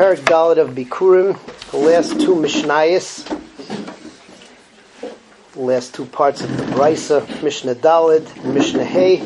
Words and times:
Perak 0.00 0.20
Dalit 0.20 0.56
of 0.56 0.70
Bikurim, 0.70 1.38
the 1.72 1.76
last 1.76 2.18
two 2.18 2.34
Mishnayos, 2.34 3.22
the 5.52 5.60
last 5.60 5.92
two 5.92 6.06
parts 6.06 6.40
of 6.40 6.56
the 6.56 6.62
Brisa, 6.72 7.42
Mishnah 7.42 7.74
Dalit 7.74 8.42
Mishnah 8.42 8.86
Hay 8.86 9.20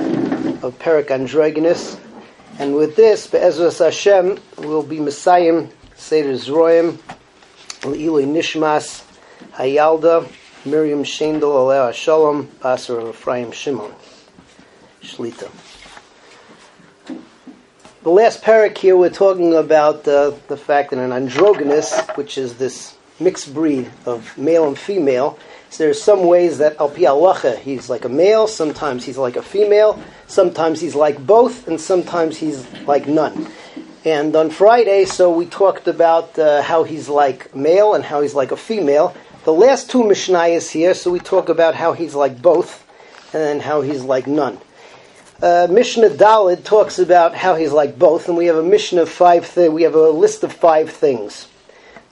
of 0.64 0.76
Perak 0.80 1.12
Androgynous. 1.12 1.96
And 2.58 2.74
with 2.74 2.96
this, 2.96 3.28
Be'ezras 3.28 3.78
Hashem, 3.78 4.40
will 4.58 4.82
be 4.82 4.98
Messiah, 4.98 5.68
Seder 5.94 6.32
Zroim, 6.32 6.98
Le'iloi 7.82 8.26
Nishmas, 8.26 9.04
Hayalda, 9.52 10.28
Miriam 10.64 11.04
Shendel, 11.04 11.54
Alea 11.54 11.92
Shalom, 11.92 12.48
Basar 12.48 13.00
of 13.00 13.10
Ephraim 13.10 13.52
Shimon, 13.52 13.94
Shlita. 15.02 15.48
The 18.04 18.10
last 18.10 18.42
parak 18.42 18.76
here, 18.76 18.98
we're 18.98 19.08
talking 19.08 19.54
about 19.54 20.06
uh, 20.06 20.32
the 20.48 20.58
fact 20.58 20.90
that 20.90 20.98
an 20.98 21.10
androgynous, 21.10 21.98
which 22.16 22.36
is 22.36 22.58
this 22.58 22.98
mixed 23.18 23.54
breed 23.54 23.90
of 24.04 24.36
male 24.36 24.68
and 24.68 24.78
female, 24.78 25.38
so 25.70 25.84
there's 25.84 26.02
some 26.02 26.26
ways 26.26 26.58
that 26.58 26.78
al 26.78 26.90
pi 26.90 27.56
he's 27.62 27.88
like 27.88 28.04
a 28.04 28.10
male, 28.10 28.46
sometimes 28.46 29.06
he's 29.06 29.16
like 29.16 29.36
a 29.36 29.42
female, 29.42 29.98
sometimes 30.26 30.82
he's 30.82 30.94
like 30.94 31.26
both, 31.26 31.66
and 31.66 31.80
sometimes 31.80 32.36
he's 32.36 32.70
like 32.82 33.08
none. 33.08 33.48
And 34.04 34.36
on 34.36 34.50
Friday, 34.50 35.06
so 35.06 35.30
we 35.34 35.46
talked 35.46 35.88
about 35.88 36.38
uh, 36.38 36.60
how 36.60 36.84
he's 36.84 37.08
like 37.08 37.56
male 37.56 37.94
and 37.94 38.04
how 38.04 38.20
he's 38.20 38.34
like 38.34 38.52
a 38.52 38.56
female. 38.58 39.14
The 39.44 39.54
last 39.54 39.88
two 39.88 40.02
Mishnayos 40.02 40.70
here, 40.70 40.92
so 40.92 41.10
we 41.10 41.20
talk 41.20 41.48
about 41.48 41.74
how 41.74 41.94
he's 41.94 42.14
like 42.14 42.42
both, 42.42 42.84
and 43.32 43.42
then 43.42 43.60
how 43.60 43.80
he's 43.80 44.02
like 44.02 44.26
none. 44.26 44.60
Uh, 45.44 45.66
Mishnah 45.70 46.08
Dalid 46.08 46.64
talks 46.64 46.98
about 46.98 47.34
how 47.34 47.54
he's 47.54 47.70
like 47.70 47.98
both, 47.98 48.28
and 48.28 48.36
we 48.38 48.46
have 48.46 48.56
a 48.56 48.62
Mishnah 48.62 49.02
of 49.02 49.10
five. 49.10 49.54
Th- 49.54 49.70
we 49.70 49.82
have 49.82 49.94
a 49.94 50.08
list 50.08 50.42
of 50.42 50.54
five 50.54 50.88
things. 50.88 51.48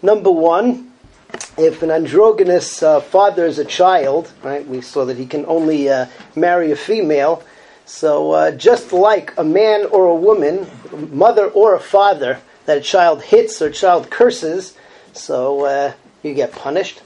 Number 0.03 0.31
one, 0.31 0.93
if 1.57 1.83
an 1.83 1.91
androgynous 1.91 2.83
uh, 2.83 3.01
father 3.01 3.47
is 3.47 3.59
a 3.59 3.65
child, 3.65 4.31
right? 4.43 4.69
We 4.69 4.83
saw 4.83 5.07
that 5.07 5.17
he 5.17 5.25
can 5.25 5.47
only 5.47 5.89
uh, 5.89 6.09
marry 6.37 6.73
a 6.73 6.77
female. 6.77 7.43
So 7.87 8.33
uh, 8.33 8.51
just 8.51 8.93
like 8.93 9.33
a 9.39 9.45
man 9.45 9.87
or 9.87 10.09
a 10.09 10.15
woman, 10.15 10.67
mother 11.11 11.47
or 11.47 11.75
a 11.75 11.81
father, 11.81 12.39
that 12.67 12.77
a 12.77 12.83
child 12.83 13.23
hits 13.23 13.63
or 13.63 13.69
a 13.69 13.73
child 13.73 14.11
curses, 14.11 14.77
so 15.15 15.65
uh, 15.65 15.93
you 16.23 16.35
get 16.35 16.53
punished 16.53 17.01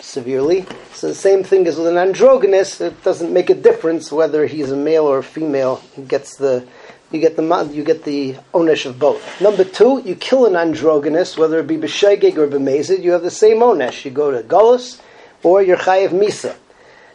severely. 0.00 0.66
So 0.92 1.08
the 1.08 1.14
same 1.14 1.44
thing 1.44 1.66
is 1.66 1.76
with 1.76 1.86
an 1.86 1.98
androgynous. 1.98 2.80
It 2.80 3.02
doesn't 3.02 3.32
make 3.32 3.50
a 3.50 3.54
difference 3.54 4.12
whether 4.12 4.46
he's 4.46 4.70
a 4.70 4.76
male 4.76 5.04
or 5.04 5.18
a 5.18 5.22
female. 5.22 5.82
He 5.94 6.02
gets 6.02 6.36
the 6.36 6.66
you 7.10 7.20
get 7.20 7.36
the 7.36 7.70
you 7.72 7.84
get 7.84 8.04
the 8.04 8.34
onesh 8.52 8.84
of 8.84 8.98
both. 8.98 9.40
Number 9.40 9.64
two, 9.64 10.02
you 10.04 10.14
kill 10.14 10.44
an 10.44 10.56
androgynous, 10.56 11.38
whether 11.38 11.58
it 11.60 11.66
be 11.66 11.78
b'shegeg 11.78 12.36
or 12.36 12.46
b'mezid, 12.46 13.02
you 13.02 13.12
have 13.12 13.22
the 13.22 13.30
same 13.30 13.58
onesh. 13.58 14.04
You 14.04 14.10
go 14.10 14.30
to 14.30 14.42
Gullus 14.42 15.00
or 15.42 15.62
you're 15.62 15.78
chayiv 15.78 16.10
misa. 16.10 16.54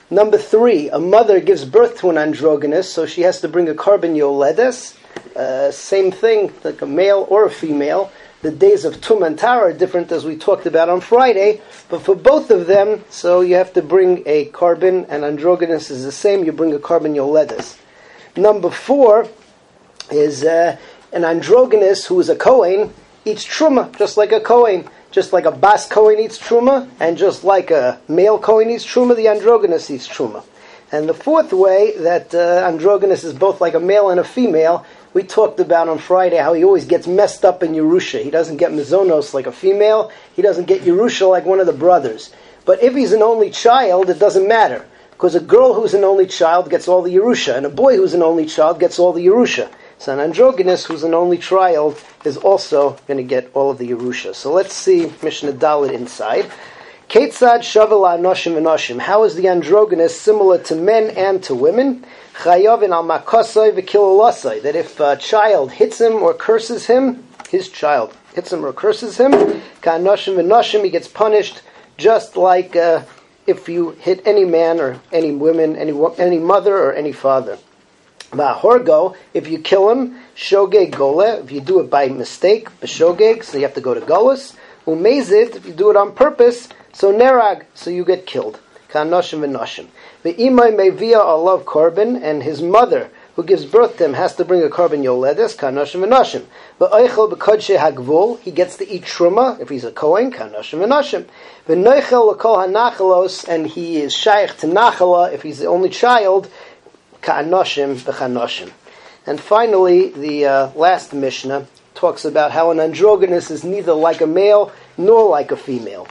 Number 0.10 0.38
three, 0.38 0.90
a 0.90 1.00
mother 1.00 1.40
gives 1.40 1.66
birth 1.66 2.00
to 2.00 2.10
an 2.10 2.18
androgynous, 2.18 2.92
so 2.92 3.06
she 3.06 3.22
has 3.22 3.42
to 3.42 3.48
bring 3.48 3.70
a 3.70 3.74
korban 3.74 4.16
yoledes. 4.16 4.98
Uh, 5.36 5.72
same 5.72 6.12
thing, 6.12 6.52
like 6.64 6.82
a 6.82 6.86
male 6.86 7.26
or 7.30 7.46
a 7.46 7.50
female 7.52 8.12
the 8.44 8.52
days 8.52 8.84
of 8.84 9.00
Tum 9.00 9.24
and 9.24 9.40
Tar 9.40 9.70
are 9.70 9.74
different 9.74 10.12
as 10.12 10.26
we 10.26 10.36
talked 10.36 10.66
about 10.66 10.90
on 10.90 11.00
Friday, 11.00 11.62
but 11.88 12.02
for 12.02 12.14
both 12.14 12.52
of 12.52 12.68
them, 12.68 13.04
so 13.10 13.40
you 13.40 13.56
have 13.56 13.72
to 13.74 13.82
bring 13.82 14.22
a 14.26 14.50
korban, 14.50 15.06
and 15.08 15.24
androgynous 15.24 15.90
is 15.90 16.04
the 16.04 16.12
same, 16.12 16.44
you 16.44 16.52
bring 16.52 16.74
a 16.74 16.78
korban 16.78 17.16
yoledes. 17.16 17.78
Number 18.36 18.70
four 18.70 19.28
is 20.12 20.44
uh, 20.44 20.78
an 21.14 21.24
androgynous 21.24 22.06
who 22.06 22.20
is 22.20 22.28
a 22.28 22.36
Kohen 22.36 22.94
eats 23.24 23.46
truma, 23.46 23.98
just 23.98 24.18
like 24.18 24.32
a 24.32 24.42
Kohen. 24.42 24.88
Just 25.12 25.32
like 25.32 25.46
a 25.46 25.52
Bas 25.52 25.88
Kohen 25.88 26.18
eats 26.18 26.40
truma, 26.40 26.90
and 27.00 27.20
just 27.20 27.44
like 27.44 27.70
a 27.70 28.02
male 28.08 28.40
Kohen 28.40 28.72
eats 28.72 28.84
truma, 28.84 29.16
the 29.16 29.28
androgynous 29.28 29.92
eats 29.92 30.08
truma. 30.08 30.44
And 30.94 31.10
the 31.10 31.14
fourth 31.16 31.52
way 31.52 31.98
that 31.98 32.36
uh, 32.36 32.68
androgynous 32.68 33.24
is 33.24 33.34
both 33.34 33.60
like 33.60 33.74
a 33.74 33.80
male 33.80 34.12
and 34.12 34.20
a 34.20 34.24
female 34.24 34.86
we 35.16 35.24
talked 35.24 35.60
about 35.60 35.90
on 35.90 35.98
Friday 35.98 36.38
how 36.38 36.54
he 36.54 36.64
always 36.64 36.86
gets 36.86 37.08
messed 37.08 37.44
up 37.44 37.64
in 37.64 37.74
Yerusha. 37.74 38.24
He 38.24 38.30
doesn't 38.30 38.58
get 38.58 38.72
Mizonos 38.72 39.34
like 39.34 39.48
a 39.48 39.52
female. 39.52 40.12
He 40.36 40.44
doesn't 40.44 40.66
get 40.66 40.82
Yerusha 40.82 41.28
like 41.28 41.46
one 41.46 41.60
of 41.60 41.66
the 41.66 41.74
brothers. 41.74 42.32
But 42.64 42.84
if 42.84 42.94
he's 42.94 43.12
an 43.12 43.24
only 43.24 43.50
child, 43.50 44.12
it 44.12 44.20
doesn't 44.20 44.48
matter. 44.48 44.86
Because 45.10 45.34
a 45.34 45.40
girl 45.40 45.74
who's 45.74 45.96
an 45.96 46.04
only 46.04 46.28
child 46.28 46.70
gets 46.70 46.88
all 46.88 47.02
the 47.02 47.16
Yerusha, 47.16 47.56
and 47.58 47.66
a 47.66 47.70
boy 47.70 47.98
who's 47.98 48.14
an 48.14 48.22
only 48.22 48.46
child 48.46 48.80
gets 48.80 49.00
all 49.00 49.14
the 49.14 49.26
Yerusha. 49.26 49.72
So 49.98 50.14
an 50.14 50.20
androgynous 50.20 50.86
who's 50.86 51.04
an 51.04 51.16
only 51.16 51.40
child 51.40 52.00
is 52.24 52.38
also 52.38 52.98
going 53.08 53.18
to 53.18 53.24
get 53.24 53.50
all 53.56 53.72
of 53.72 53.80
the 53.80 53.90
Yerusha. 53.90 54.36
So 54.36 54.52
let's 54.52 54.76
see 54.76 55.12
Mishnah 55.24 55.54
Dalit 55.54 55.94
inside. 55.94 56.52
Ketzad 57.14 57.60
shavala 57.60 58.18
anoshim 58.18 58.54
v'noshim. 58.54 59.00
How 59.00 59.24
is 59.24 59.36
the 59.36 59.48
androgynous 59.48 60.20
similar 60.20 60.58
to 60.64 60.76
men 60.76 61.12
and 61.12 61.44
to 61.44 61.54
women? 61.54 62.04
Chayovin 62.34 62.90
al 62.90 63.04
makosoi 63.04 63.72
v'kilolasoi. 63.72 64.64
That 64.64 64.76
if 64.76 65.00
a 65.00 65.16
child 65.16 65.74
hits 65.74 66.02
him 66.02 66.14
or 66.14 66.34
curses 66.34 66.88
him, 66.88 67.24
his 67.50 67.70
child 67.70 68.18
hits 68.34 68.52
him 68.52 68.66
or 68.66 68.74
curses 68.74 69.18
him, 69.18 69.32
ka'anoshim 69.82 70.38
v'noshim, 70.38 70.84
he 70.84 70.90
gets 70.90 71.08
punished 71.08 71.62
just 71.98 72.36
like 72.36 72.76
uh, 72.76 73.04
if 73.46 73.70
you 73.70 73.92
hit 73.92 74.26
any 74.26 74.44
man 74.44 74.80
or 74.80 75.00
any 75.12 75.34
woman, 75.34 75.76
any 75.76 75.94
any 76.18 76.40
mother 76.40 76.76
or 76.76 76.94
any 76.94 77.12
father. 77.12 77.60
Ba'horgo, 78.32 79.16
if 79.36 79.48
you 79.48 79.60
kill 79.60 79.92
him, 79.92 80.20
shogeg 80.36 80.90
gole, 80.90 81.44
if 81.44 81.52
you 81.52 81.62
do 81.62 81.80
it 81.80 81.92
by 81.92 82.08
mistake, 82.08 82.72
b'shogeg, 82.82 83.44
so 83.44 83.58
you 83.60 83.66
have 83.66 83.76
to 83.76 83.82
go 83.82 83.94
to 83.94 84.02
Golas. 84.02 84.56
Umezit, 84.88 85.56
if 85.56 85.66
you 85.68 85.74
do 85.74 85.92
it 85.92 85.96
on 85.96 86.12
purpose, 86.12 86.68
so 86.94 87.12
nerag, 87.12 87.66
so 87.74 87.90
you 87.90 88.06
get 88.06 88.26
killed. 88.26 88.60
Ka'anoshim 88.90 89.40
v'noshim. 89.40 89.88
The 90.22 90.36
imay 90.36 90.72
mevia 90.74 91.20
alav 91.20 91.64
korban, 91.64 92.22
and 92.22 92.44
his 92.44 92.62
mother, 92.62 93.10
who 93.36 93.44
gives 93.44 93.66
birth 93.66 93.98
to 93.98 94.06
him, 94.06 94.14
has 94.14 94.36
to 94.36 94.46
bring 94.46 94.62
a 94.64 94.70
korban 94.70 95.04
yoledes, 95.04 95.58
kanoshim 95.58 96.08
v'noshim. 96.08 96.46
V'oichel 96.80 97.32
b'kodshe 97.32 97.78
hagvul, 97.78 98.40
he 98.42 98.52
gets 98.52 98.78
to 98.78 98.88
eat 98.88 99.02
truma, 99.02 99.60
if 99.60 99.70
he's 99.70 99.84
a 99.84 99.92
kohen, 99.92 100.32
kanoshim 100.32 100.86
v'noshim. 100.86 101.26
V'noichel 101.68 102.32
l'kol 102.32 102.68
hanachalos, 102.68 103.48
and 103.48 103.66
he 103.66 104.00
is 104.00 104.14
shaykh 104.14 104.56
to 104.58 104.68
nachala, 104.68 105.34
if 105.34 105.42
he's 105.42 105.58
the 105.58 105.66
only 105.66 105.90
child, 105.90 106.48
ka'anoshim 107.22 107.96
v'chanoshim. 107.96 108.72
And 109.26 109.40
finally, 109.40 110.10
the 110.10 110.46
uh, 110.46 110.72
last 110.76 111.14
Mishnah 111.14 111.66
talks 111.96 112.26
about 112.26 112.52
how 112.52 112.70
an 112.72 112.80
androgynous 112.80 113.50
is 113.50 113.64
neither 113.64 113.94
like 113.94 114.22
a 114.22 114.28
male 114.28 114.72
nor 114.98 115.30
like 115.30 115.52
a 115.52 115.58
female. 115.58 116.08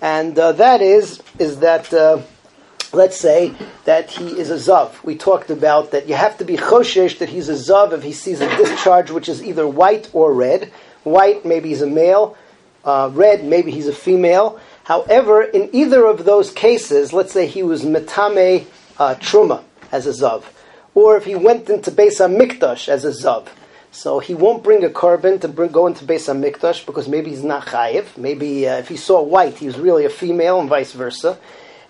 And 0.00 0.38
uh, 0.38 0.52
that 0.52 0.80
is, 0.80 1.22
is 1.38 1.60
that... 1.60 1.92
Uh, 1.92 2.22
let's 2.92 3.16
say 3.16 3.54
that 3.84 4.10
he 4.10 4.26
is 4.38 4.50
a 4.50 4.56
zav. 4.56 5.02
We 5.04 5.16
talked 5.16 5.50
about 5.50 5.92
that 5.92 6.08
you 6.08 6.14
have 6.14 6.38
to 6.38 6.44
be 6.44 6.56
choshesh 6.56 7.18
that 7.18 7.28
he's 7.28 7.48
a 7.48 7.54
zav 7.54 7.92
if 7.92 8.02
he 8.02 8.12
sees 8.12 8.40
a 8.40 8.48
discharge 8.56 9.10
which 9.10 9.28
is 9.28 9.42
either 9.42 9.66
white 9.66 10.10
or 10.12 10.32
red. 10.32 10.72
White, 11.04 11.44
maybe 11.44 11.68
he's 11.68 11.82
a 11.82 11.86
male. 11.86 12.36
Uh, 12.84 13.10
red, 13.12 13.44
maybe 13.44 13.70
he's 13.70 13.86
a 13.86 13.92
female. 13.92 14.58
However, 14.84 15.42
in 15.42 15.70
either 15.72 16.04
of 16.04 16.24
those 16.24 16.50
cases, 16.50 17.12
let's 17.12 17.32
say 17.32 17.46
he 17.46 17.62
was 17.62 17.84
metame 17.84 18.66
uh, 18.98 19.14
truma 19.16 19.62
as 19.92 20.06
a 20.06 20.10
zav, 20.10 20.44
or 20.94 21.16
if 21.16 21.24
he 21.24 21.34
went 21.34 21.68
into 21.70 21.90
Beis 21.90 22.18
Hamikdash 22.18 22.88
as 22.88 23.04
a 23.04 23.10
zav, 23.10 23.48
so 23.92 24.20
he 24.20 24.34
won't 24.34 24.62
bring 24.62 24.84
a 24.84 24.88
korban 24.88 25.40
to 25.40 25.48
bring, 25.48 25.70
go 25.70 25.86
into 25.86 26.04
Beis 26.04 26.28
Hamikdash 26.28 26.86
because 26.86 27.08
maybe 27.08 27.30
he's 27.30 27.42
not 27.42 27.66
chayiv. 27.66 28.16
Maybe 28.16 28.68
uh, 28.68 28.78
if 28.78 28.88
he 28.88 28.96
saw 28.96 29.22
white, 29.22 29.58
he 29.58 29.66
was 29.66 29.78
really 29.78 30.04
a 30.04 30.10
female, 30.10 30.60
and 30.60 30.68
vice 30.68 30.92
versa. 30.92 31.38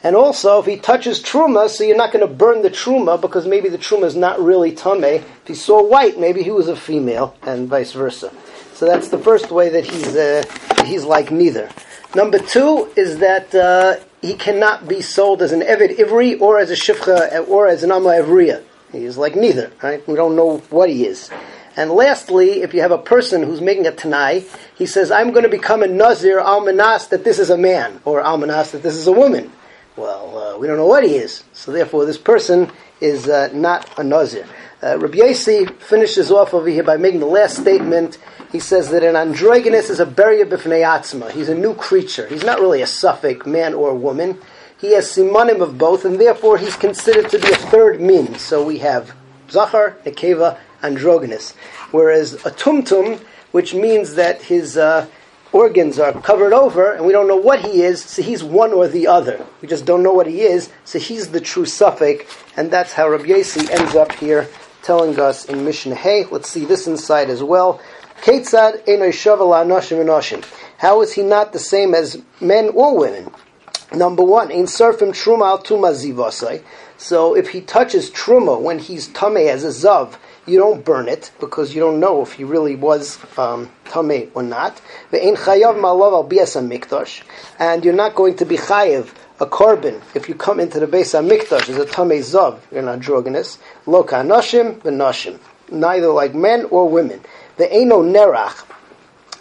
And 0.03 0.17
also, 0.17 0.61
if 0.61 0.67
he 0.67 0.79
touches 0.79 1.21
truma, 1.21 1.69
so 1.69 1.85
you're 1.85 1.97
not 1.97 2.11
going 2.11 2.27
to 2.27 2.33
burn 2.33 2.63
the 2.63 2.71
truma 2.71 3.21
because 3.21 3.47
maybe 3.47 3.69
the 3.69 3.77
truma 3.77 4.05
is 4.05 4.17
not 4.17 4.41
really 4.41 4.73
tame. 4.73 5.05
If 5.05 5.47
he 5.47 5.55
saw 5.55 5.83
white, 5.83 6.19
maybe 6.19 6.43
he 6.43 6.51
was 6.51 6.69
a 6.69 6.77
female, 6.77 7.37
and 7.43 7.69
vice 7.69 7.93
versa. 7.93 8.33
So 8.73 8.87
that's 8.87 9.09
the 9.09 9.19
first 9.19 9.51
way 9.51 9.69
that 9.69 9.85
he's 9.85 10.17
uh, 10.17 10.43
he's 10.87 11.05
like 11.05 11.31
neither. 11.31 11.69
Number 12.15 12.39
two 12.39 12.91
is 12.97 13.19
that 13.19 13.55
uh, 13.55 13.97
he 14.23 14.35
cannot 14.35 14.89
be 14.89 15.03
sold 15.03 15.43
as 15.43 15.53
an 15.53 15.61
Evid 15.61 15.99
Ivri 15.99 16.41
or 16.41 16.59
as 16.59 16.71
a 16.71 16.75
Shifcha 16.75 17.47
or 17.47 17.69
as 17.69 17.83
an 17.83 17.93
Amma 17.93 18.09
Ivriya. 18.09 18.65
He 18.91 19.05
is 19.05 19.19
like 19.19 19.37
neither, 19.37 19.71
right? 19.83 20.07
We 20.09 20.15
don't 20.15 20.35
know 20.35 20.59
what 20.71 20.89
he 20.89 21.07
is. 21.07 21.31
And 21.77 21.91
lastly, 21.91 22.63
if 22.63 22.75
you 22.75 22.81
have 22.81 22.91
a 22.91 22.99
person 22.99 23.43
who's 23.43 23.61
making 23.61 23.87
a 23.87 23.93
Tanai, 23.93 24.45
he 24.77 24.87
says, 24.87 25.11
I'm 25.11 25.31
going 25.31 25.45
to 25.45 25.49
become 25.49 25.83
a 25.83 25.87
Nazir 25.87 26.41
Almanas 26.41 27.09
that 27.11 27.25
this 27.25 27.39
is 27.39 27.51
a 27.51 27.57
man, 27.57 28.01
or 28.05 28.23
Almanas 28.23 28.73
that 28.73 28.83
this 28.83 28.97
is 28.97 29.07
a 29.07 29.13
woman. 29.13 29.53
Well, 29.97 30.39
uh, 30.39 30.59
we 30.59 30.67
don't 30.67 30.77
know 30.77 30.87
what 30.87 31.05
he 31.05 31.17
is, 31.17 31.45
so 31.53 31.73
therefore 31.73 32.07
this 32.07 32.19
person 32.19 32.71
is 33.01 33.29
uh, 33.29 33.51
not 33.53 33.99
a 33.99 34.05
Nazir. 34.05 34.47
Uh, 34.83 34.99
Rabbi 34.99 35.19
Yossi 35.19 35.71
finishes 35.81 36.31
off 36.31 36.55
over 36.55 36.69
here 36.69 36.83
by 36.83 36.97
making 36.97 37.21
the 37.21 37.27
last 37.27 37.59
statement. 37.59 38.19
He 38.51 38.59
says 38.59 38.89
that 38.91 39.03
an 39.03 39.15
androgynous 39.15 39.91
is 39.91 40.01
a 40.01 40.07
beria 40.07 40.49
b'fnei. 40.49 41.31
He's 41.33 41.51
a 41.51 41.55
new 41.55 41.75
creature. 41.75 42.27
He's 42.27 42.45
not 42.45 42.61
really 42.61 42.81
a 42.81 42.87
safek, 42.87 43.47
man 43.47 43.75
or 43.75 43.95
woman. 43.95 44.39
He 44.81 44.95
has 44.95 45.07
simonim 45.07 45.61
of 45.61 45.77
both, 45.77 46.07
and 46.07 46.19
therefore 46.19 46.57
he's 46.57 46.77
considered 46.77 47.29
to 47.31 47.39
be 47.39 47.53
a 47.53 47.57
third 47.57 48.01
min. 48.01 48.39
So 48.39 48.65
we 48.65 48.79
have 48.79 49.15
zachar, 49.51 49.99
nekeva, 50.05 50.57
androgynous. 50.83 51.53
Whereas 51.91 52.35
a 52.35 52.51
tumtum, 52.51 53.21
which 53.53 53.75
means 53.75 54.15
that 54.15 54.43
his 54.43 54.77
uh, 54.77 55.07
organs 55.53 55.99
are 55.99 56.13
covered 56.13 56.53
over, 56.53 56.93
and 56.93 57.05
we 57.05 57.13
don't 57.13 57.29
know 57.29 57.37
what 57.37 57.61
he 57.61 57.83
is, 57.83 58.03
so 58.05 58.23
he's 58.23 58.45
one 58.45 58.73
or 58.73 58.89
the 58.89 59.07
other. 59.07 59.45
We 59.61 59.69
just 59.69 59.85
don't 59.85 60.03
know 60.03 60.13
what 60.13 60.27
he 60.27 60.43
is, 60.43 60.71
so 60.85 60.99
he's 60.99 61.29
the 61.29 61.41
true 61.41 61.65
safek, 61.65 62.27
and 62.57 62.71
that's 62.71 62.93
how 62.93 63.09
Rabbi 63.09 63.25
Yossi 63.25 63.69
ends 63.71 63.95
up 63.95 64.13
here 64.13 64.49
telling 64.83 65.19
us 65.19 65.45
in 65.45 65.65
Mishnah 65.65 65.95
Hey. 65.95 66.25
Let's 66.25 66.49
see 66.49 66.65
this 66.65 66.87
inside 66.87 67.31
as 67.31 67.43
well. 67.43 67.81
How 68.23 68.37
is 71.03 71.13
he 71.13 71.23
not 71.23 71.53
the 71.53 71.59
same 71.59 71.95
as 71.95 72.23
men 72.41 72.69
or 72.71 72.99
women? 72.99 73.31
Number 73.93 74.23
one, 74.23 74.51
in 74.51 74.65
surfim 74.65 75.11
truma 75.11 75.47
al 75.47 75.63
tuma 75.63 75.93
zivasai. 75.93 76.63
So 76.97 77.35
if 77.35 77.49
he 77.49 77.61
touches 77.61 78.11
truma 78.11 78.61
when 78.61 78.79
he's 78.79 79.09
tame 79.09 79.49
as 79.49 79.65
a 79.65 79.69
zav, 79.69 80.17
you 80.51 80.59
don't 80.59 80.85
burn 80.85 81.09
it 81.09 81.31
because 81.41 81.75
you 81.75 81.81
don't 81.81 82.01
know 82.01 82.21
if 82.23 82.33
he 82.33 82.45
really 82.45 82.77
was 82.77 83.19
um, 83.39 83.71
tame 83.87 84.31
or 84.35 84.43
not. 84.43 84.81
And 85.13 85.37
you're 87.85 87.95
not 87.95 88.15
going 88.15 88.37
to 88.37 88.45
be 88.45 88.57
chayav 88.57 89.15
a 89.41 89.47
korban 89.47 90.03
if 90.15 90.29
you 90.29 90.35
come 90.35 90.61
into 90.61 90.79
the 90.81 90.87
base 90.87 91.15
of 91.15 91.25
mikdash 91.25 91.69
as 91.71 91.77
a 91.77 91.87
tame 91.87 92.21
zav. 92.21 92.61
You're 92.71 92.83
not 92.83 92.95
androgynous. 92.95 93.59
Lo 93.87 94.05
kanashim 94.05 94.81
v'nashim, 94.81 95.39
neither 95.71 96.09
like 96.09 96.35
men 96.35 96.67
or 96.71 96.89
women. 96.89 97.21
The 97.57 97.67
Ve'eno 97.67 98.03
nerach. 98.03 98.65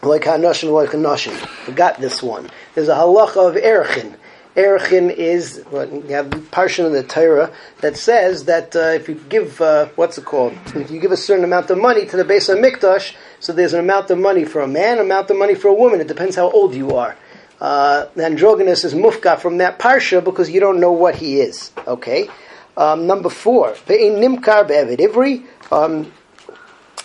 Like 0.02 0.24
Hanashim, 0.24 0.72
like 0.72 0.90
Hanashim. 0.90 1.36
Forgot 1.66 2.00
this 2.00 2.24
one. 2.24 2.50
There's 2.74 2.88
a 2.88 2.96
halacha 2.96 3.50
of 3.50 3.56
Erchin. 3.56 4.16
Erchin 4.56 5.12
is 5.12 5.64
well, 5.72 5.88
you 5.88 6.02
have 6.16 6.34
a 6.34 6.38
portion 6.38 6.86
of 6.86 6.92
the 6.92 7.04
Torah 7.04 7.52
that 7.82 7.96
says 7.96 8.46
that 8.46 8.76
uh, 8.76 8.80
if 8.80 9.08
you 9.08 9.16
give 9.30 9.62
uh, 9.62 9.88
what's 9.96 10.18
it 10.18 10.26
called? 10.26 10.54
If 10.76 10.90
you 10.90 11.00
give 11.00 11.12
a 11.12 11.18
certain 11.18 11.44
amount 11.44 11.70
of 11.70 11.78
money 11.78 12.06
to 12.08 12.18
the 12.18 12.24
base 12.24 12.50
of 12.50 12.58
Mikdash, 12.58 13.16
so 13.40 13.54
there's 13.54 13.74
an 13.74 13.80
amount 13.80 14.10
of 14.10 14.18
money 14.18 14.46
for 14.46 14.62
a 14.62 14.68
man, 14.68 14.98
amount 14.98 15.30
of 15.30 15.38
money 15.38 15.54
for 15.54 15.68
a 15.68 15.74
woman. 15.74 16.02
It 16.02 16.08
depends 16.08 16.36
how 16.36 16.50
old 16.50 16.74
you 16.74 16.96
are. 16.96 17.16
Uh, 17.62 18.06
androgynous 18.16 18.86
is 18.86 18.94
mufka 18.94 19.38
from 19.38 19.58
that 19.58 19.78
parsha 19.80 20.24
because 20.24 20.50
you 20.50 20.60
don't 20.60 20.80
know 20.80 20.94
what 20.94 21.16
he 21.16 21.40
is. 21.40 21.72
Okay. 21.86 22.30
Um, 22.76 23.06
number 23.06 23.30
four, 23.30 23.74
nimkar 23.74 24.68
be'evid 24.68 25.00
ivri. 25.00 25.46
Um, 25.72 26.12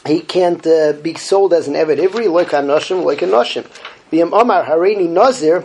he 0.07 0.21
can't 0.21 0.65
uh, 0.67 0.93
be 0.93 1.15
sold 1.15 1.53
as 1.53 1.69
an 1.69 1.75
evid 1.75 1.99
ivri 1.99 2.31
like 2.31 2.53
a 2.53 2.57
noshim, 2.57 3.05
like 3.05 3.23
a 3.23 3.27
noshim. 3.27 3.65
V'yam 4.11 4.33
omar 4.33 4.65
hareini 4.65 5.09
nazir. 5.09 5.65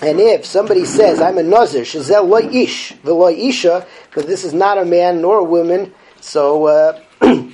And 0.00 0.20
if 0.20 0.46
somebody 0.46 0.84
says, 0.84 1.20
I'm 1.20 1.38
a 1.38 1.42
Nazir, 1.42 1.82
Shazel 1.82 2.28
loy 2.28 2.48
ish, 2.50 2.94
loy 3.02 3.34
isha, 3.34 3.86
but 4.14 4.26
this 4.26 4.44
is 4.44 4.54
not 4.54 4.78
a 4.78 4.84
man 4.84 5.20
nor 5.20 5.38
a 5.38 5.44
woman, 5.44 5.92
so, 6.20 6.66
uh, 6.66 7.00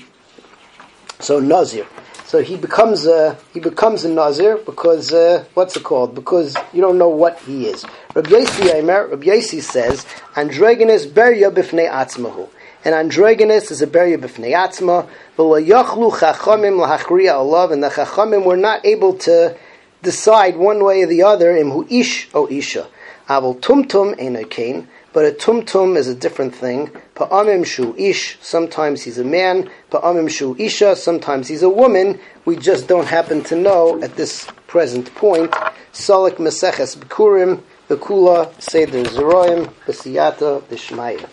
so 1.20 1.40
Nazir. 1.40 1.86
So 2.26 2.42
he 2.42 2.56
becomes 2.56 3.06
a, 3.06 3.38
he 3.52 3.60
becomes 3.60 4.04
a 4.04 4.08
Nazir 4.08 4.58
because, 4.58 5.12
uh, 5.12 5.44
what's 5.54 5.76
it 5.76 5.84
called? 5.84 6.14
Because 6.14 6.56
you 6.72 6.80
don't 6.80 6.98
know 6.98 7.08
what 7.08 7.38
he 7.40 7.66
is. 7.66 7.84
Rabbi 8.14 8.30
Yossi, 8.30 9.10
Rabbi 9.10 9.26
Yossi 9.26 9.62
says, 9.62 10.04
Androgynous 10.36 11.06
berya 11.06 11.54
bifnei 11.54 11.90
atzmahu. 11.90 12.48
And 12.84 12.94
androgynous 12.94 13.70
is 13.70 13.80
a 13.80 13.86
berya 13.86 14.18
b'fnei 14.18 14.52
atzma, 14.52 15.08
v'lo 15.38 15.66
yachlu 15.66 16.12
chachamim 16.12 16.76
lahachriya 16.78 17.72
and 17.72 17.82
the 17.82 17.88
chachamim 17.88 18.44
were 18.44 18.58
not 18.58 18.84
able 18.84 19.14
to 19.14 19.56
decide 20.04 20.56
one 20.56 20.84
way 20.84 21.02
or 21.02 21.06
the 21.06 21.24
other 21.24 21.56
im 21.56 21.70
hu 21.70 21.84
ish 21.90 22.28
o 22.32 22.46
isha. 22.48 22.86
Aval 23.28 23.58
tumtum 23.58 24.50
kain, 24.50 24.86
but 25.14 25.24
a 25.24 25.30
tumtum 25.30 25.96
is 25.96 26.08
a 26.08 26.14
different 26.14 26.54
thing. 26.54 26.90
Pa'amim 27.14 27.64
shu 27.64 27.94
ish, 27.96 28.36
sometimes 28.42 29.02
he's 29.02 29.18
a 29.18 29.24
man. 29.24 29.70
Pa'amim 29.90 30.28
shu 30.28 30.54
isha, 30.58 30.94
sometimes 30.94 31.48
he's 31.48 31.62
a 31.62 31.68
woman. 31.70 32.20
We 32.44 32.56
just 32.56 32.86
don't 32.86 33.06
happen 33.06 33.42
to 33.44 33.56
know 33.56 34.02
at 34.02 34.16
this 34.16 34.46
present 34.66 35.14
point. 35.14 35.52
Salik 35.94 36.36
meseches 36.36 36.96
bikurim, 36.96 37.62
bekula, 37.88 38.52
seder 38.60 39.04
zeroim, 39.04 39.72
besiyata, 39.86 40.60
bishmaya. 40.62 41.26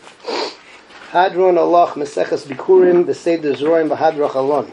Hadron 1.09 1.57
Allah 1.57 1.87
meseches 1.95 2.45
bikurim, 2.45 3.03
beseder 3.03 3.53
zeroim, 3.57 3.89
bahadrach 3.89 4.35
alon. 4.35 4.71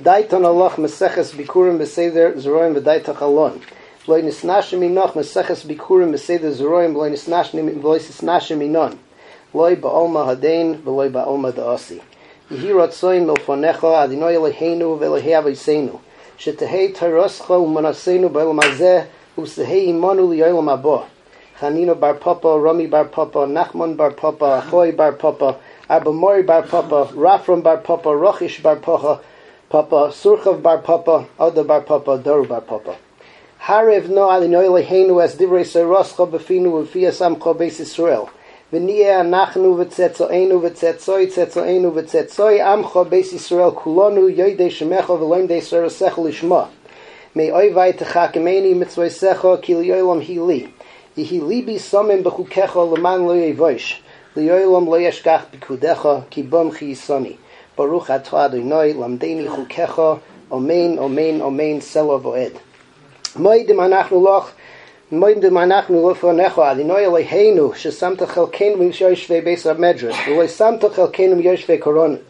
Daiton 0.00 0.44
Allah 0.44 0.70
Meseches 0.76 1.32
Bikurim 1.34 1.76
Beseder 1.76 2.34
Zeroim 2.34 2.72
V'Daitach 2.72 3.20
Alon. 3.20 3.60
Loy 4.06 4.22
Nisnashim 4.22 4.78
Inoch 4.78 5.14
Meseches 5.14 5.66
Bikurim 5.66 6.12
Beseder 6.12 6.52
Zeroim 6.52 6.94
Loy 6.94 7.10
Nisnashim 7.10 8.62
Inon. 8.62 8.96
Loy 9.52 9.74
Ba'olma 9.74 10.24
Hadein 10.24 10.80
V'Loy 10.82 11.10
Ba'olma 11.10 11.50
Da'asi. 11.50 12.00
Yehi 12.48 12.70
Ratzoin 12.70 13.26
Milfonecha 13.26 14.06
Adinoi 14.06 14.34
Eloheinu 14.36 14.96
V'Elohei 15.00 15.34
Avoseinu. 15.34 15.98
Shetehei 16.38 16.94
Taroscha 16.94 17.58
U'Manasenu 17.58 18.30
Ba'olam 18.30 18.60
Hazeh 18.60 19.04
U'Sehei 19.36 19.88
Imanu 19.88 20.28
Li'Olam 20.28 20.68
Haba. 20.68 21.06
Chanino 21.58 21.98
Bar 21.98 22.14
Papa, 22.14 22.56
Rami 22.56 22.86
Bar 22.86 23.06
Papa, 23.06 23.40
Nachman 23.40 23.96
Bar 23.96 24.12
Papa, 24.12 24.62
Achoy 24.64 24.92
Bar 24.92 25.14
Papa, 25.14 25.58
Abamori 25.90 26.46
Bar 26.46 26.62
Papa, 26.62 27.10
Rafram 27.14 27.64
Bar 27.64 27.78
Papa, 27.78 28.10
Rochish 28.10 28.62
Bar 28.62 28.76
Papa, 28.76 29.20
Papa, 29.70 30.10
Surchav 30.10 30.62
bar 30.62 30.78
Papa, 30.78 31.26
Oda 31.38 31.62
bar 31.62 31.82
Papa, 31.82 32.16
Doru 32.16 32.48
bar 32.48 32.62
Papa. 32.62 32.96
Harev 33.60 34.08
no 34.08 34.28
alinoy 34.28 34.66
leheinu 34.66 35.22
as 35.22 35.36
divrei 35.36 35.62
seiroscha 35.62 36.26
befinu 36.26 36.72
v'fia 36.72 37.12
samcho 37.12 37.52
beis 37.52 37.78
Yisrael. 37.78 38.30
V'niyeh 38.72 39.20
anachnu 39.20 39.76
v'tzetzoenu 39.76 40.62
v'tzetzoi 40.62 41.26
tzetzoenu 41.28 41.92
v'tzetzoi 41.92 42.62
amcho 42.64 43.04
beis 43.10 43.34
Yisrael 43.34 43.74
kulonu 43.74 44.30
yoidei 44.30 44.70
shemecho 44.70 45.18
v'loimdei 45.20 45.60
serosecho 45.60 46.24
lishma. 46.24 46.68
May 47.34 47.50
oivai 47.50 47.92
techakemeni 47.92 48.72
mitzvoisecho 48.72 49.60
ki 49.60 49.74
liyolam 49.74 50.22
hi 50.22 50.38
li. 50.38 50.60
Yihi 51.14 51.42
libi 51.46 51.76
somim 51.76 52.22
b'chukecho 52.24 52.86
leman 52.94 53.26
lo 53.26 53.34
yevoish. 53.34 54.00
Liyolam 54.34 54.88
lo 54.88 54.96
yeshkach 54.96 55.52
b'kudecha 55.52 56.24
ki 56.30 56.42
bom 56.44 56.72
chi 56.72 56.94
yisoni. 56.94 57.36
Baruch 57.78 58.08
atah 58.08 58.46
Adonai, 58.46 58.92
lamdeni 58.92 59.46
chukecha, 59.46 60.20
omen, 60.50 60.98
omen, 60.98 61.40
omen, 61.40 61.80
sela 61.80 62.18
voed. 62.20 62.58
Moidim 63.36 63.78
anachnu 63.78 64.20
loch, 64.20 64.50
moidim 65.12 65.56
anachnu 65.62 66.02
loch 66.02 66.18
vonecho, 66.18 66.58
Adonai 66.68 67.04
Eloheinu, 67.04 67.72
shesamta 67.74 68.26
chelkenu 68.26 68.82
im 68.82 68.90
yoshvei 68.90 69.44
beis 69.44 69.62
ha-medrash, 69.62 70.26
ולא 70.26 70.48
samta 70.48 70.90
chelkenu 70.90 71.34
im 71.34 71.42
yoshvei 71.42 71.78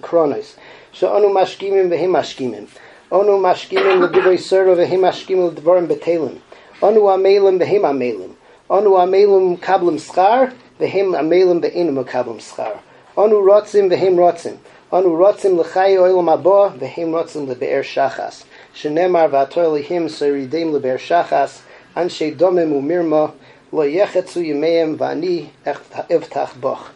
kronos, 0.02 0.56
שאנו 0.92 1.28
משכימים 1.34 1.90
והם 1.90 2.12
משכימים. 2.12 2.64
אנו 3.12 3.38
משכימים 3.38 4.02
לדברי 4.02 4.38
סרו 4.38 4.76
והם 4.76 5.04
משכימים 5.04 5.46
לדבורים 5.46 5.88
בטלם. 5.88 6.34
אנו 6.82 7.10
המלם 7.10 7.56
והם 7.60 7.84
המלם. 7.84 8.32
אנו 8.70 9.00
המלם 9.00 9.52
מקבלים 9.52 9.98
שכר, 9.98 10.42
והם 10.80 11.14
המלם 11.14 11.58
ואינם 11.62 11.98
מקבלים 11.98 12.40
שכר. 12.40 12.72
אנו 13.18 13.40
רוצים 13.40 13.88
והם 13.90 14.18
רוצים. 14.18 14.54
Anu 14.90 15.10
rotzim 15.18 15.58
l'chay 15.58 15.96
oilam 15.96 16.30
haba, 16.30 16.72
v'him 16.78 17.12
rotzim 17.12 17.46
lebe'er 17.46 17.84
shachas. 17.84 18.44
Shenemar 18.74 19.28
v'atoy 19.28 19.68
lihim 19.76 20.08
saridim 20.08 20.72
lebe'er 20.72 20.96
shachas, 20.96 21.60
anshe 21.94 22.34
domim 22.34 22.72
umirma, 22.72 23.34
lo 23.70 23.82
yechetzu 23.82 24.40
yimeim 24.46 24.96
v'ani 24.96 25.50
evtach 25.66 26.54
boch. 26.58 26.88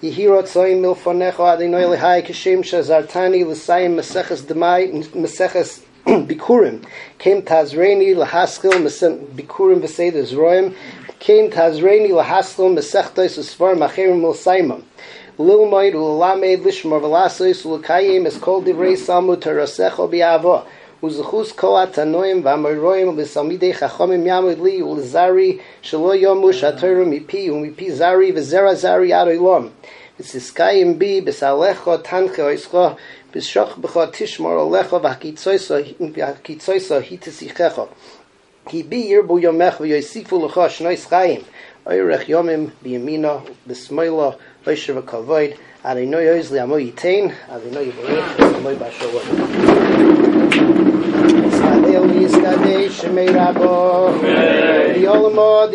Yehi 0.00 0.28
rotzoim 0.28 0.78
milfonecho 0.80 1.42
adinoi 1.50 1.90
lehai 1.90 2.22
kishem 2.24 2.62
shazartani 2.62 3.44
l'sayim 3.44 3.96
meseches 3.96 4.42
demai, 4.42 5.12
meseches 5.12 5.80
bikurim. 6.06 6.86
Kem 7.18 7.42
tazreni 7.42 8.14
lahaskil 8.14 8.78
bikurim 9.34 9.80
v'seder 9.80 10.22
zroim. 10.22 10.72
Kem 11.18 11.50
tazreni 11.50 12.10
lahaskil 12.10 12.72
mesechtois 12.76 13.36
usvar 13.38 13.74
macherim 13.74 14.22
l'saimam. 14.22 14.84
Lilmoid 15.40 15.94
ulalamed 15.94 16.60
lishmor 16.66 17.00
velasois 17.00 17.64
ulakayim 17.64 18.26
es 18.26 18.36
kol 18.36 18.62
divrei 18.62 18.94
salmu 18.94 19.36
terasecho 19.40 20.06
biavo. 20.06 20.66
V'salmidei 21.02 23.72
chachomim 23.72 24.22
shelo 25.80 26.14
umipi 27.54 27.90
zari 27.90 28.32
b'salecho 31.24 31.98
olecho 34.60 35.00
hitesichecho. 37.00 37.88
Yomech 39.40 39.80
chayim. 41.08 41.44
Oyrech 41.90 42.28
yomim 42.28 42.70
b'yamino 42.84 43.42
b'smoilo 43.66 44.36
Oisher 44.64 44.94
v'kavoid, 44.94 45.56
Adonai 45.82 46.22
yoz 46.22 46.52
li 46.52 46.60
amo 46.62 46.76
yitain, 46.78 47.32
Adonai 47.50 47.88
yivorech, 47.88 48.28
Adonai 48.46 48.76
basholot. 48.78 49.26
Yiskadei 51.42 51.98
li 52.06 52.20
yiskadei 52.22 52.84
shemei 52.94 53.32
rabo, 53.34 53.72
Yolmo 55.02 55.66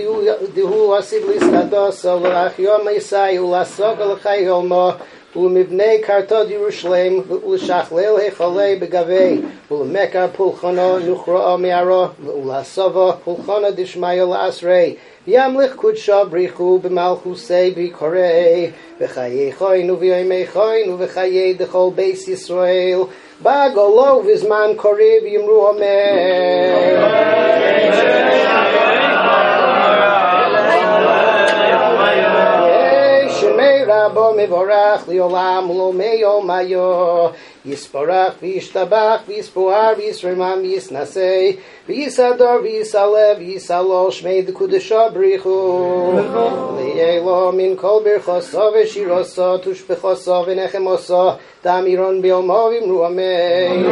dihu 0.55 0.93
asiv 0.95 1.27
li 1.27 1.35
yiskados, 1.35 1.99
Olach 2.07 2.55
yom 2.63 2.87
yisai, 2.95 3.35
Ulasog 3.35 3.99
olachai 3.99 4.45
yolmo, 4.45 4.95
ולמבנה 5.35 5.97
קרתות 6.01 6.49
ירושלים 6.49 7.21
ולשכלל 7.29 8.17
היכלי 8.17 8.75
בגבי 8.79 9.41
ולמקר 9.71 10.27
פולחנו 10.35 10.99
נוכרעה 10.99 11.57
מערו 11.57 12.05
ולסובו 12.25 13.11
פולחנו 13.23 13.71
דשמיא 13.75 14.23
לעשרי. 14.23 14.95
ימליך 15.27 15.75
קודשו 15.75 16.25
בריחו 16.29 16.79
במלכוסי 16.81 17.71
ביקורי. 17.75 18.69
וחיי 19.01 19.51
חוין 19.57 19.91
ובימי 19.91 20.47
חוין 20.47 20.93
ובחיי 20.93 21.53
דכל 21.53 21.89
בייס 21.95 22.27
ישראל. 22.27 22.99
בגולו 23.41 24.21
ובזמן 24.23 24.71
קריב 24.77 25.25
ימרו 25.25 25.71
שמי 25.73 25.85
רבו 34.04 34.32
מבורך 34.36 35.08
לעולם 35.08 35.70
ולומי 35.70 36.04
יומיו 36.04 37.28
יספורח 37.64 38.32
וישתבח 38.42 39.20
ויספואר 39.28 39.92
וישרמם 39.96 40.58
ויסנשא 40.62 41.50
ויסדר 41.88 42.58
ויסעלה 42.62 43.32
ויסעלו 43.38 44.12
שמי 44.12 44.42
דקודשו 44.42 45.00
בריחו 45.12 46.12
ליהלו 46.78 47.52
מן 47.52 47.76
כל 47.76 48.00
ברכוסו 48.04 48.62
ושירוסו 48.74 49.58
תושבחוסו 49.58 50.44
ונחמוסו 50.46 51.28
דמירון 51.64 52.22
ביומו 52.22 52.68
וימרו 52.70 53.06
אמן 53.06 53.84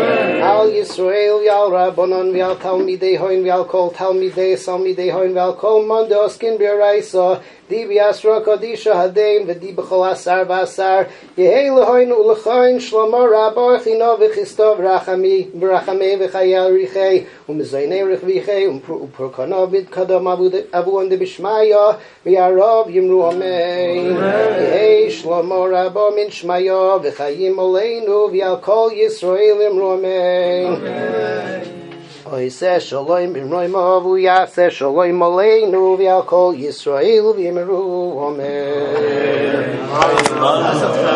על 0.43 0.75
ישראל 0.75 1.33
ועל 1.33 1.73
רבונון 1.73 2.37
ועל 2.37 2.55
תלמידי 2.55 3.19
הוין 3.19 3.47
ועל 3.47 3.65
כל 3.65 3.87
תלמידי 3.99 4.57
סלמידי 4.57 5.13
הוין 5.13 5.37
ועל 5.37 5.53
כל 5.53 5.83
מונדו 5.87 6.15
עוסקין 6.15 6.59
ברייסו 6.59 7.33
די 7.69 7.87
ביאסרו 7.87 8.33
קדישו 8.45 8.93
הדין 8.93 9.43
ודי 9.47 9.73
בכל 9.73 10.02
עשר 10.11 10.43
ועשר 10.49 10.99
יהי 11.39 11.71
להוין 11.71 12.13
ולכוין 12.13 12.81
שלמה 12.81 13.19
רבו 13.33 13.71
חינו 13.85 14.21
וכסתו 14.21 14.75
ורחמי 14.79 15.47
ורחמי 15.61 16.17
וחיי 16.21 16.61
ריחי 16.61 17.25
ומזייני 17.49 18.03
רכביחי 18.03 18.67
ופרקונו 18.69 19.67
בדקדום 19.67 20.29
אבוון 20.73 21.09
דבשמיא 21.09 21.77
ויערוב 22.27 22.91
ימרו 22.91 23.31
אמן 23.31 24.17
יהי 24.59 25.11
שלמה 25.11 25.57
רבו 25.71 26.09
מן 26.17 26.31
שמיא 26.31 26.73
וחיים 27.03 27.61
עלינו 27.61 28.29
ועל 28.33 28.57
כל 28.61 28.89
ישראל 28.93 29.57
ימרו 29.61 29.95
אמן 29.95 31.79
Oise 32.31 32.79
shalom 32.79 33.33
b'mroim 33.33 33.75
avu 33.75 34.19
yase 34.21 34.71
shalom 34.71 35.23
aleinu 35.23 35.97
v'al 35.97 36.27
kol 36.27 36.53
Yisrael 36.53 37.33
v'yimru 37.33 37.81
Amen. 39.94 41.14